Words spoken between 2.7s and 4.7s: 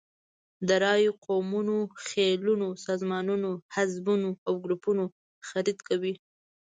سازمانونو، حزبونو او